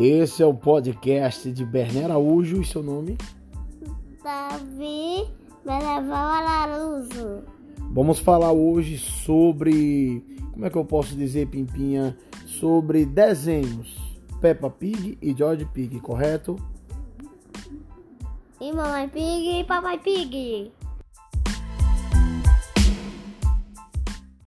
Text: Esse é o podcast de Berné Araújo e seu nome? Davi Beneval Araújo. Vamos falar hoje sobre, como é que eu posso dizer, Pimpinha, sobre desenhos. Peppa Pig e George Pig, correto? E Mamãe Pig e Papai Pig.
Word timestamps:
Esse 0.00 0.44
é 0.44 0.46
o 0.46 0.54
podcast 0.54 1.50
de 1.50 1.64
Berné 1.64 2.04
Araújo 2.04 2.62
e 2.62 2.64
seu 2.64 2.84
nome? 2.84 3.18
Davi 4.22 5.26
Beneval 5.64 6.14
Araújo. 6.14 7.42
Vamos 7.90 8.20
falar 8.20 8.52
hoje 8.52 8.96
sobre, 8.96 10.24
como 10.52 10.64
é 10.64 10.70
que 10.70 10.78
eu 10.78 10.84
posso 10.84 11.16
dizer, 11.16 11.48
Pimpinha, 11.48 12.16
sobre 12.46 13.04
desenhos. 13.04 13.98
Peppa 14.40 14.70
Pig 14.70 15.18
e 15.20 15.34
George 15.36 15.64
Pig, 15.64 15.98
correto? 15.98 16.54
E 18.60 18.72
Mamãe 18.72 19.08
Pig 19.08 19.62
e 19.62 19.64
Papai 19.64 19.98
Pig. 19.98 20.70